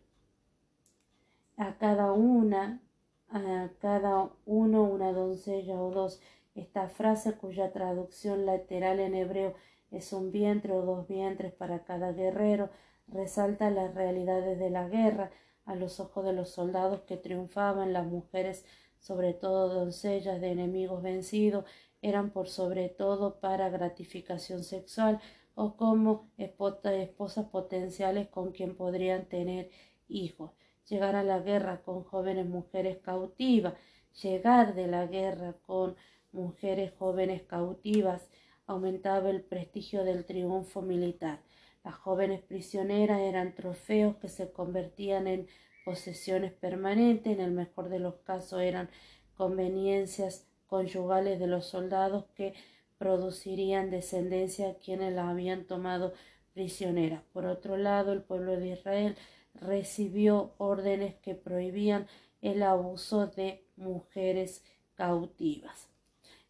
[1.55, 2.81] a cada una,
[3.29, 6.19] a cada uno una doncella o dos.
[6.55, 9.53] Esta frase cuya traducción lateral en hebreo
[9.91, 12.69] es un vientre o dos vientres para cada guerrero,
[13.07, 15.31] resalta las realidades de la guerra
[15.65, 18.65] a los ojos de los soldados que triunfaban, las mujeres,
[18.99, 21.65] sobre todo doncellas de enemigos vencidos,
[22.01, 25.19] eran por sobre todo para gratificación sexual
[25.55, 29.69] o como esposas potenciales con quien podrían tener
[30.07, 30.51] hijos.
[30.87, 33.75] Llegar a la guerra con jóvenes mujeres cautivas,
[34.23, 35.95] llegar de la guerra con
[36.31, 38.29] mujeres jóvenes cautivas
[38.71, 41.39] aumentaba el prestigio del triunfo militar.
[41.83, 45.47] Las jóvenes prisioneras eran trofeos que se convertían en
[45.83, 48.89] posesiones permanentes, en el mejor de los casos eran
[49.35, 52.53] conveniencias conyugales de los soldados que
[52.97, 56.13] producirían descendencia a quienes las habían tomado
[56.53, 57.23] prisioneras.
[57.33, 59.15] Por otro lado, el pueblo de Israel
[59.55, 62.07] recibió órdenes que prohibían
[62.41, 64.63] el abuso de mujeres
[64.95, 65.90] cautivas.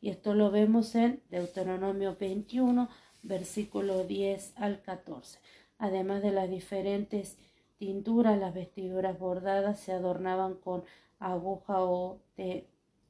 [0.01, 2.89] Y esto lo vemos en Deuteronomio 21,
[3.21, 5.39] versículo 10 al 14.
[5.77, 7.37] Además de las diferentes
[7.77, 10.83] tinturas, las vestiduras bordadas se adornaban con
[11.19, 12.19] aguja o,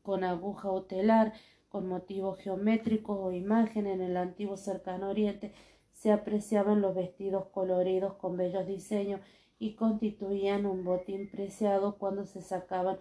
[0.02, 1.32] con aguja o telar,
[1.70, 3.94] con motivos geométricos o imágenes.
[3.96, 5.54] En el antiguo cercano oriente
[5.94, 9.22] se apreciaban los vestidos coloridos con bellos diseños
[9.60, 12.98] y constituían un botín preciado cuando se sacaban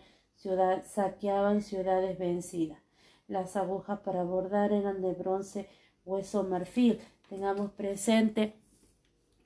[0.85, 2.90] saqueaban ciudades vencidas.
[3.31, 5.69] Las agujas para bordar eran de bronce,
[6.05, 6.99] hueso, marfil.
[7.29, 8.55] Tengamos presente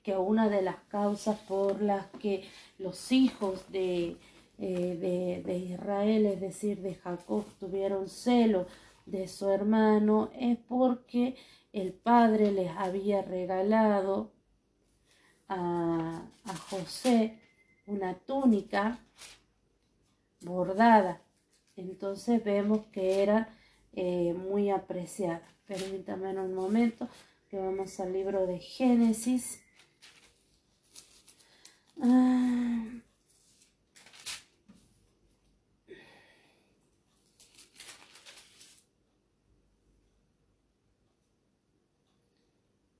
[0.01, 4.17] que una de las causas por las que los hijos de,
[4.57, 8.65] eh, de, Israel, es decir, de Jacob, tuvieron celo
[9.05, 11.35] de su hermano, es porque
[11.71, 14.31] el padre les había regalado
[15.47, 16.23] a,
[16.71, 17.39] José
[17.85, 18.97] una túnica
[20.41, 21.21] bordada.
[21.75, 23.55] Entonces vemos que era
[23.95, 25.41] eh, muy apreciada.
[25.67, 27.07] Permítame un momento
[27.49, 29.61] que vamos al libro de Génesis.
[32.01, 32.83] Ah.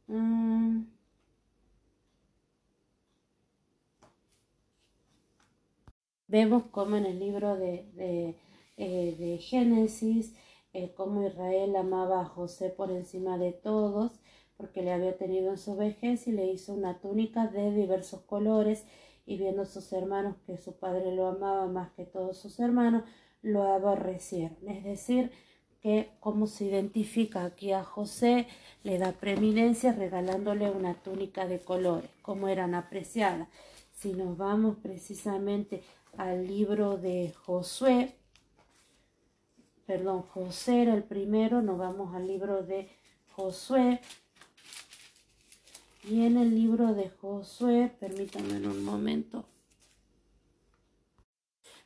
[0.07, 0.85] Mm.
[6.27, 8.35] Vemos como en el libro de, de,
[8.77, 10.33] eh, Génesis,
[10.75, 14.11] eh, cómo Israel amaba a José por encima de todos,
[14.57, 18.83] porque le había tenido en su vejez y le hizo una túnica de diversos colores,
[19.25, 23.03] y viendo sus hermanos que su padre lo amaba más que todos sus hermanos,
[23.41, 24.57] lo aborrecieron.
[24.67, 25.31] Es decir,
[25.81, 28.45] que cómo se identifica aquí a José,
[28.83, 33.47] le da preeminencia regalándole una túnica de colores, como eran apreciadas.
[33.93, 35.83] Si nos vamos precisamente
[36.17, 38.13] al libro de Josué,
[39.85, 42.89] perdón, José era el primero, nos vamos al libro de
[43.31, 44.01] Josué.
[46.03, 49.45] Y en el libro de Josué, permítanme un momento,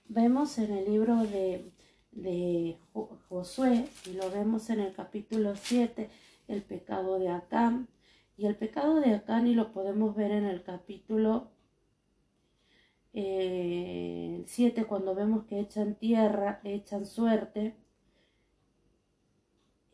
[0.09, 1.71] vemos en el libro de,
[2.11, 2.77] de
[3.29, 6.09] Josué, y lo vemos en el capítulo 7,
[6.47, 7.87] el pecado de Acán.
[8.37, 11.51] Y el pecado de Acán, y lo podemos ver en el capítulo
[13.13, 17.75] 7 eh, cuando vemos que echan tierra, echan suerte.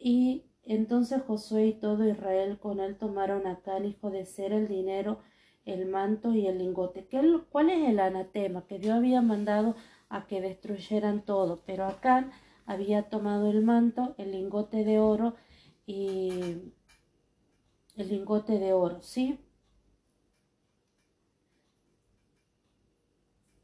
[0.05, 4.67] Y entonces Josué y todo Israel con él tomaron a Can, hijo de ser, el
[4.67, 5.17] dinero,
[5.65, 7.07] el manto y el lingote.
[7.07, 8.67] ¿Qué, ¿Cuál es el anatema?
[8.67, 9.75] Que Dios había mandado
[10.09, 12.29] a que destruyeran todo, pero Acán
[12.67, 15.37] había tomado el manto, el lingote de oro
[15.87, 16.29] y
[17.95, 19.39] el lingote de oro, ¿sí?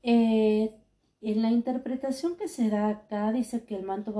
[0.02, 0.76] Eh,
[1.22, 4.12] en la interpretación que se da acá dice que el manto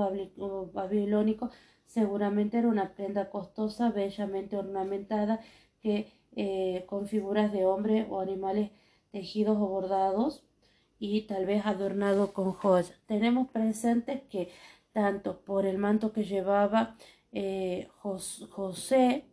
[0.72, 1.50] babilónico
[1.92, 5.40] seguramente era una prenda costosa, bellamente ornamentada,
[5.82, 8.70] que eh, con figuras de hombre o animales
[9.10, 10.42] tejidos o bordados
[10.98, 12.94] y tal vez adornado con joyas.
[13.06, 14.50] Tenemos presente que
[14.92, 16.96] tanto por el manto que llevaba
[17.32, 19.26] eh, José,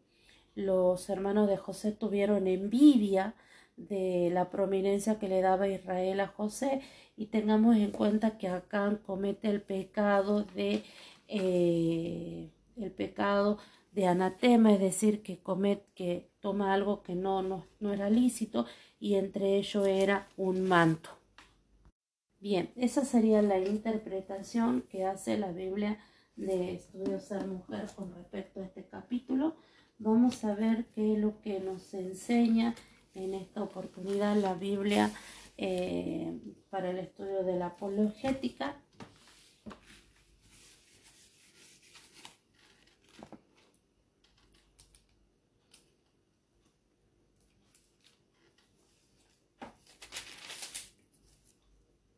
[0.55, 3.35] los hermanos de José tuvieron envidia
[3.77, 6.81] de la prominencia que le daba Israel a José
[7.15, 10.83] y tengamos en cuenta que Acán comete el pecado de
[11.29, 13.57] eh, el pecado
[13.91, 18.65] de anatema, es decir, que comete, que toma algo que no, no, no era lícito
[18.99, 21.09] y entre ello era un manto.
[22.39, 25.99] Bien, esa sería la interpretación que hace la Biblia
[26.35, 29.55] de Estudio Ser Mujer con respecto a este capítulo.
[29.97, 32.75] Vamos a ver qué es lo que nos enseña
[33.13, 35.11] en esta oportunidad la Biblia
[35.57, 36.39] eh,
[36.69, 38.81] para el estudio de la apologética.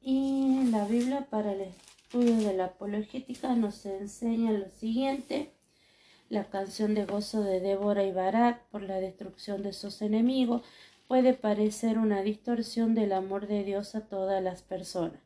[0.03, 5.53] Y la Biblia para el estudio de la apologética nos enseña lo siguiente.
[6.27, 10.63] La canción de gozo de Débora y Barak por la destrucción de sus enemigos
[11.07, 15.21] puede parecer una distorsión del amor de Dios a todas las personas,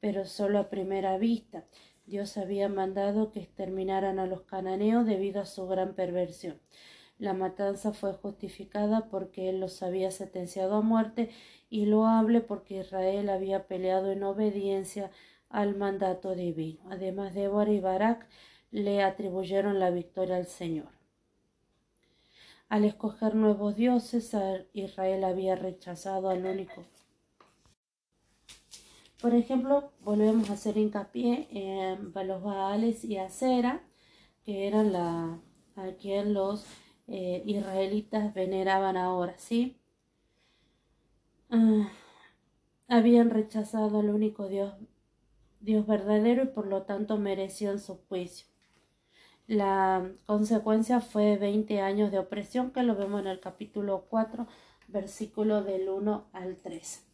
[0.00, 1.64] pero solo a primera vista.
[2.06, 6.58] Dios había mandado que exterminaran a los cananeos debido a su gran perversión.
[7.20, 11.28] La matanza fue justificada porque él los había sentenciado a muerte
[11.68, 15.10] y loable porque Israel había peleado en obediencia
[15.50, 16.80] al mandato divino.
[16.88, 18.26] Además, Débora y Barak
[18.70, 20.88] le atribuyeron la victoria al Señor.
[22.70, 24.34] Al escoger nuevos dioses,
[24.72, 26.86] Israel había rechazado al único.
[29.20, 33.82] Por ejemplo, volvemos a hacer hincapié en los Baales y Acera,
[34.42, 35.38] que eran la,
[35.76, 36.64] a quien los
[37.10, 39.76] eh, israelitas veneraban ahora, ¿sí?
[41.50, 41.90] Ah,
[42.86, 44.74] habían rechazado al único Dios,
[45.58, 48.46] Dios verdadero y por lo tanto merecían su juicio.
[49.48, 54.46] La consecuencia fue 20 años de opresión que lo vemos en el capítulo 4,
[54.86, 57.04] versículo del 1 al 3.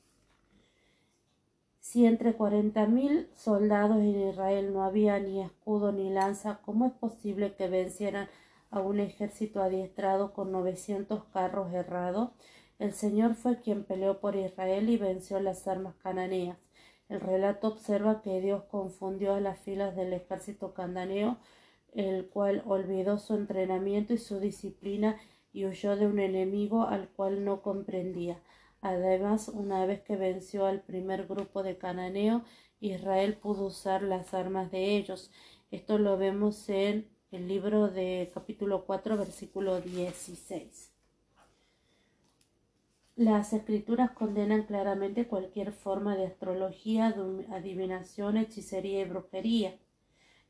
[1.80, 6.92] Si entre cuarenta mil soldados en Israel no había ni escudo ni lanza, ¿cómo es
[6.92, 8.28] posible que vencieran
[8.70, 12.30] a un ejército adiestrado con novecientos carros errados?
[12.78, 16.58] El Señor fue quien peleó por Israel y venció las armas cananeas.
[17.08, 21.38] El relato observa que Dios confundió a las filas del ejército cananeo
[21.96, 25.18] el cual olvidó su entrenamiento y su disciplina
[25.52, 28.38] y huyó de un enemigo al cual no comprendía.
[28.82, 32.42] Además, una vez que venció al primer grupo de cananeos,
[32.80, 35.30] Israel pudo usar las armas de ellos.
[35.70, 40.92] Esto lo vemos en el libro de capítulo 4, versículo 16.
[43.16, 47.14] Las escrituras condenan claramente cualquier forma de astrología,
[47.50, 49.78] adivinación, hechicería y brujería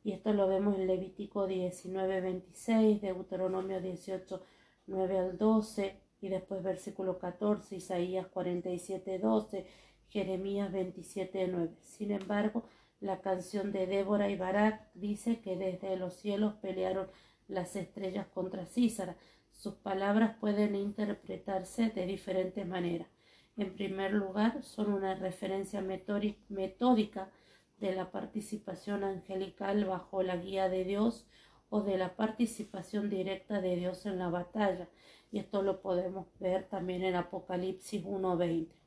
[0.06, 4.40] y esto lo vemos en Levítico 19, 26, Deuteronomio 18,
[4.86, 9.66] 9 al 12, y después versículo 14, Isaías 47, 12,
[10.08, 11.70] Jeremías 27, 9.
[11.80, 12.62] Sin embargo,
[13.00, 17.08] la canción de Débora y Barak dice que desde los cielos pelearon
[17.48, 19.16] las estrellas contra Císara.
[19.52, 23.08] Sus palabras pueden interpretarse de diferentes maneras.
[23.56, 27.30] En primer lugar, son una referencia metódica
[27.78, 31.26] de la participación angelical bajo la guía de Dios
[31.68, 34.88] o de la participación directa de Dios en la batalla.
[35.30, 38.85] Y esto lo podemos ver también en Apocalipsis 1.20.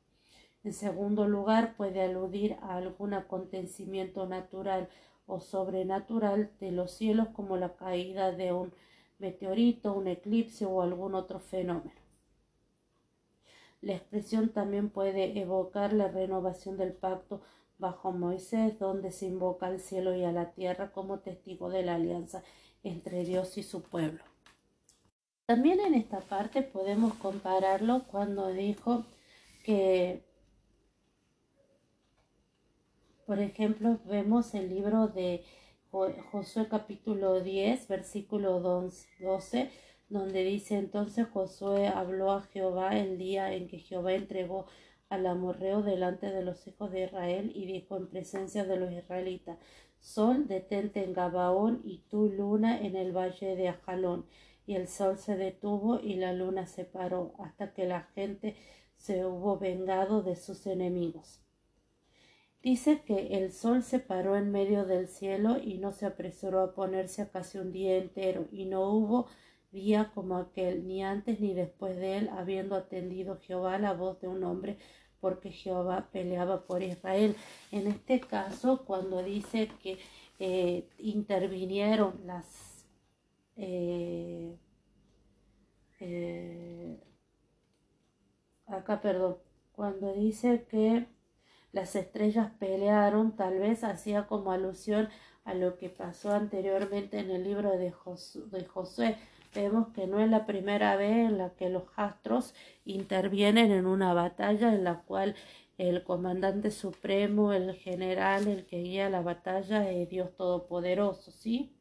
[0.63, 4.89] En segundo lugar, puede aludir a algún acontecimiento natural
[5.25, 8.73] o sobrenatural de los cielos como la caída de un
[9.19, 11.99] meteorito, un eclipse o algún otro fenómeno.
[13.81, 17.41] La expresión también puede evocar la renovación del pacto
[17.77, 21.95] bajo Moisés, donde se invoca al cielo y a la tierra como testigo de la
[21.95, 22.43] alianza
[22.83, 24.21] entre Dios y su pueblo.
[25.45, 29.05] También en esta parte podemos compararlo cuando dijo
[29.63, 30.28] que,
[33.29, 35.43] por ejemplo, vemos el libro de
[35.91, 39.69] Josué capítulo 10, versículo 12,
[40.09, 44.65] donde dice entonces Josué habló a Jehová el día en que Jehová entregó
[45.09, 49.59] al amorreo delante de los hijos de Israel y dijo en presencia de los israelitas,
[49.99, 54.25] Sol, detente en Gabaón y tú luna en el valle de Ajalón.
[54.65, 58.55] Y el sol se detuvo y la luna se paró hasta que la gente
[58.97, 61.43] se hubo vengado de sus enemigos.
[62.61, 66.73] Dice que el sol se paró en medio del cielo y no se apresuró a
[66.73, 69.27] ponerse a casi un día entero, y no hubo
[69.71, 74.27] día como aquel, ni antes ni después de él, habiendo atendido Jehová la voz de
[74.27, 74.77] un hombre
[75.21, 77.35] porque Jehová peleaba por Israel.
[77.71, 79.99] En este caso, cuando dice que
[80.39, 82.85] eh, intervinieron las
[83.57, 84.57] eh,
[85.99, 86.97] eh,
[88.67, 89.37] acá perdón
[89.73, 91.07] cuando dice que
[91.71, 95.09] las estrellas pelearon tal vez hacía como alusión
[95.45, 97.93] a lo que pasó anteriormente en el libro de,
[98.51, 99.17] de Josué
[99.53, 102.53] vemos que no es la primera vez en la que los astros
[102.85, 105.35] intervienen en una batalla en la cual
[105.77, 111.73] el comandante supremo, el general, el que guía la batalla es Dios Todopoderoso, ¿sí?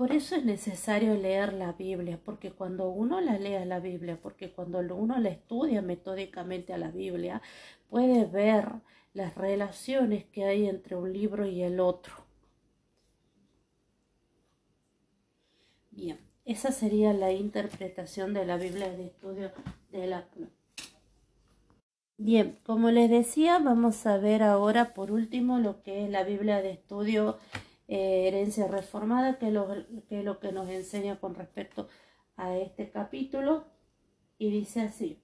[0.00, 4.50] Por eso es necesario leer la Biblia, porque cuando uno la lea la Biblia, porque
[4.50, 7.42] cuando uno la estudia metódicamente a la Biblia,
[7.90, 8.64] puede ver
[9.12, 12.14] las relaciones que hay entre un libro y el otro.
[15.90, 19.52] Bien, esa sería la interpretación de la Biblia de estudio
[19.92, 20.26] de la
[22.16, 26.62] Bien, como les decía, vamos a ver ahora por último lo que es la Biblia
[26.62, 27.36] de estudio
[27.90, 29.66] eh, herencia reformada, que lo,
[30.08, 31.88] que es lo que nos enseña con respecto
[32.36, 33.64] a este capítulo.
[34.38, 35.20] Y dice así,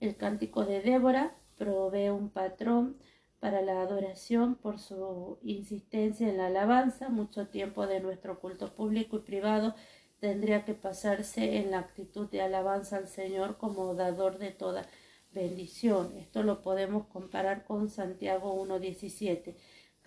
[0.00, 2.96] el cántico de Débora provee un patrón
[3.38, 7.08] para la adoración por su insistencia en la alabanza.
[7.08, 9.76] Mucho tiempo de nuestro culto público y privado
[10.18, 14.88] tendría que pasarse en la actitud de alabanza al Señor como dador de toda
[15.30, 16.16] bendición.
[16.16, 19.54] Esto lo podemos comparar con Santiago 1.17.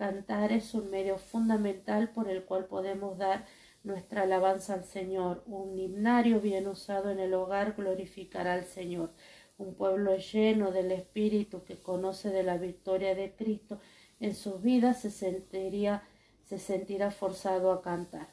[0.00, 3.44] Cantar es un medio fundamental por el cual podemos dar
[3.82, 5.42] nuestra alabanza al Señor.
[5.44, 9.12] Un himnario bien usado en el hogar glorificará al Señor.
[9.58, 13.78] Un pueblo lleno del Espíritu que conoce de la victoria de Cristo
[14.20, 16.02] en sus vidas se sentiría,
[16.44, 18.28] se sentirá forzado a cantar.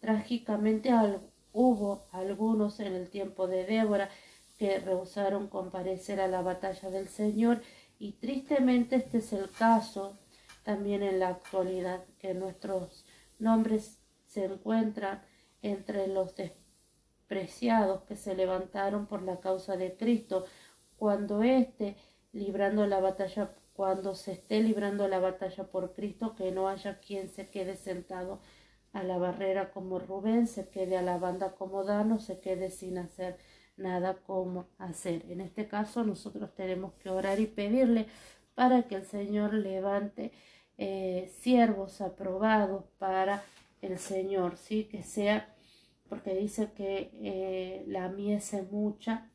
[0.00, 0.92] Trágicamente
[1.52, 4.10] hubo algunos en el tiempo de Débora
[4.58, 7.62] que rehusaron comparecer a la batalla del Señor
[7.96, 10.18] y tristemente este es el caso
[10.66, 13.06] también en la actualidad, que nuestros
[13.38, 15.22] nombres se encuentran
[15.62, 20.44] entre los despreciados que se levantaron por la causa de Cristo,
[20.96, 21.96] cuando esté
[22.32, 27.28] librando la batalla, cuando se esté librando la batalla por Cristo, que no haya quien
[27.28, 28.40] se quede sentado
[28.92, 32.98] a la barrera como Rubén, se quede a la banda como Dano, se quede sin
[32.98, 33.38] hacer
[33.76, 35.30] nada como hacer.
[35.30, 38.08] En este caso nosotros tenemos que orar y pedirle
[38.56, 40.32] para que el Señor levante
[40.78, 43.42] eh, siervos aprobados para
[43.82, 44.84] el Señor, ¿sí?
[44.84, 45.54] que sea,
[46.08, 49.30] porque dice que eh, la mies es mucha,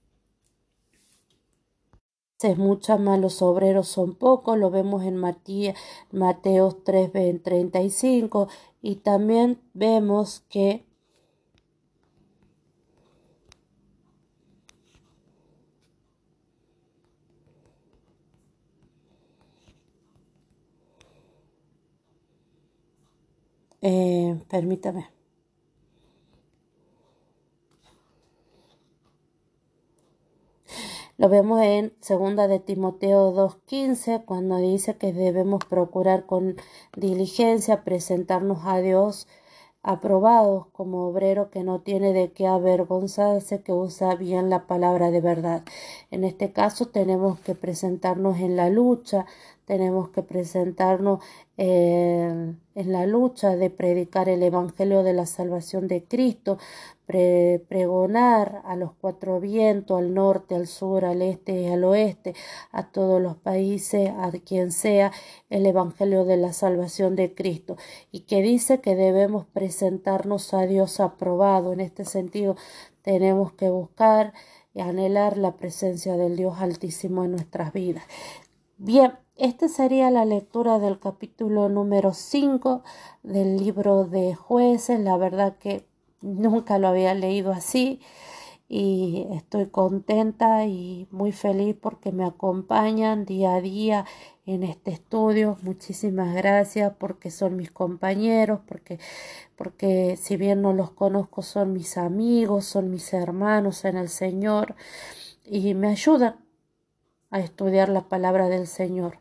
[2.43, 7.11] es mucha, más los obreros son pocos, lo vemos en Mateo 3,
[7.43, 8.47] 35,
[8.81, 10.85] y también vemos que
[23.81, 25.09] Eh, permítame.
[31.17, 36.55] Lo vemos en segunda de Timoteo 2.15 cuando dice que debemos procurar con
[36.95, 39.27] diligencia presentarnos a Dios
[39.83, 45.21] aprobados como obrero que no tiene de qué avergonzarse, que usa bien la palabra de
[45.21, 45.63] verdad.
[46.11, 49.25] En este caso tenemos que presentarnos en la lucha,
[49.71, 51.23] tenemos que presentarnos
[51.55, 56.57] eh, en la lucha de predicar el Evangelio de la salvación de Cristo,
[57.07, 62.35] pregonar a los cuatro vientos, al norte, al sur, al este y al oeste,
[62.73, 65.13] a todos los países, a quien sea,
[65.49, 67.77] el Evangelio de la salvación de Cristo.
[68.11, 71.71] Y que dice que debemos presentarnos a Dios aprobado.
[71.71, 72.57] En este sentido,
[73.03, 74.33] tenemos que buscar
[74.73, 78.03] y anhelar la presencia del Dios Altísimo en nuestras vidas.
[78.77, 82.83] Bien, esta sería la lectura del capítulo número 5
[83.23, 84.99] del libro de jueces.
[84.99, 85.87] La verdad que
[86.21, 88.01] nunca lo había leído así
[88.67, 94.05] y estoy contenta y muy feliz porque me acompañan día a día
[94.45, 95.57] en este estudio.
[95.61, 98.99] Muchísimas gracias porque son mis compañeros, porque,
[99.55, 104.75] porque si bien no los conozco son mis amigos, son mis hermanos en el Señor
[105.43, 106.37] y me ayudan
[107.29, 109.20] a estudiar la palabra del Señor.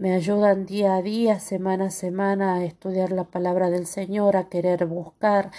[0.00, 4.48] Me ayudan día a día, semana a semana a estudiar la palabra del Señor, a
[4.48, 5.50] querer buscar.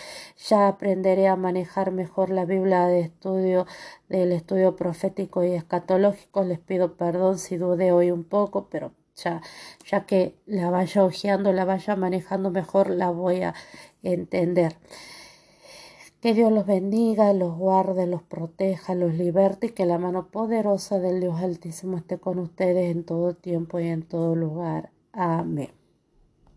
[0.50, 3.68] Ya aprenderé a manejar mejor la Biblia de estudio,
[4.10, 6.44] del estudio profético y escatológico.
[6.44, 9.44] Les pido perdón si dudé hoy un poco, pero ya,
[9.86, 13.54] ya que la vaya hojeando, la vaya manejando mejor, la voy a
[14.02, 14.76] entender.
[16.22, 21.00] Que Dios los bendiga, los guarde, los proteja, los liberte y que la mano poderosa
[21.00, 24.92] del Dios Altísimo esté con ustedes en todo tiempo y en todo lugar.
[25.14, 25.81] Amén.